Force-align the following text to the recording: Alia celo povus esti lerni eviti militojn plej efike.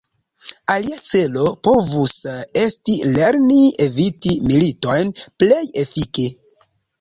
Alia 0.75 0.95
celo 1.09 1.43
povus 1.67 2.15
esti 2.61 2.95
lerni 3.17 3.59
eviti 3.87 4.35
militojn 4.49 5.13
plej 5.23 5.63
efike. 5.85 6.27